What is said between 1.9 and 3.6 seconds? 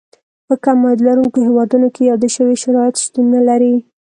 کې یاد شوي شرایط شتون نه